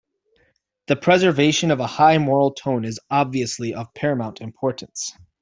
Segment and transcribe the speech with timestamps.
[0.87, 5.15] The preservation of a high moral tone is obviously of paramount importance.